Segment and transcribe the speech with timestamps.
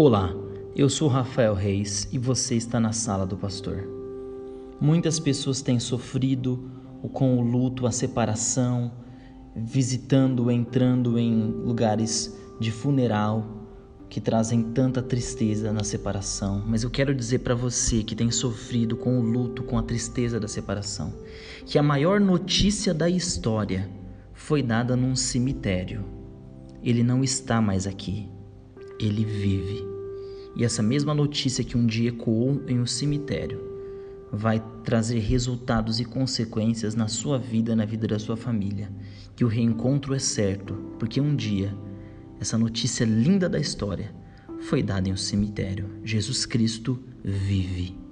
[0.00, 0.32] Olá,
[0.76, 3.82] eu sou Rafael Reis e você está na sala do pastor.
[4.80, 6.70] Muitas pessoas têm sofrido
[7.12, 8.92] com o luto, a separação,
[9.56, 13.44] visitando, entrando em lugares de funeral
[14.08, 16.62] que trazem tanta tristeza na separação.
[16.64, 20.38] Mas eu quero dizer para você que tem sofrido com o luto, com a tristeza
[20.38, 21.12] da separação,
[21.66, 23.90] que a maior notícia da história
[24.32, 26.04] foi dada num cemitério.
[26.84, 28.28] Ele não está mais aqui.
[29.00, 29.87] Ele vive.
[30.58, 33.62] E essa mesma notícia que um dia ecoou em um cemitério
[34.32, 38.90] vai trazer resultados e consequências na sua vida, na vida da sua família.
[39.36, 41.72] Que o reencontro é certo, porque um dia
[42.40, 44.12] essa notícia linda da história
[44.60, 45.88] foi dada em um cemitério.
[46.04, 48.07] Jesus Cristo vive.